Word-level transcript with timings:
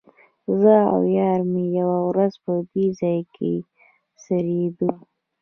زه 0.59 0.75
او 0.93 1.01
یار 1.19 1.39
مې 1.51 1.63
یوه 1.79 1.97
ورځ 2.09 2.33
په 2.43 2.53
دې 2.71 2.85
ځای 2.99 3.19
کې 3.35 3.51
څریدو. 4.21 4.89